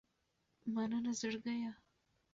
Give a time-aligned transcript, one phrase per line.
[0.73, 1.71] مننه زړګیه